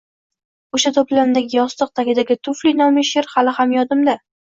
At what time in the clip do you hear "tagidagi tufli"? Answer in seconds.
2.01-2.77